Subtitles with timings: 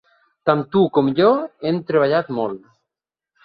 [0.49, 1.29] Tant tu com jo
[1.69, 2.69] hem treballat molt